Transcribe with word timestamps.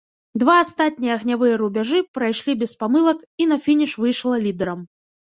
Два 0.41 0.53
астатнія 0.59 1.17
агнявыя 1.19 1.57
рубяжы 1.61 1.99
прайшлі 2.17 2.55
без 2.61 2.73
памылак 2.81 3.19
і 3.45 3.47
на 3.51 3.57
фініш 3.67 3.93
выйшла 4.05 4.35
лідарам. 4.47 4.81